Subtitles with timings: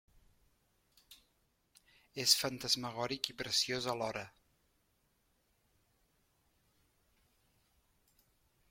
[2.23, 4.25] És fantasmagòric i preciós alhora.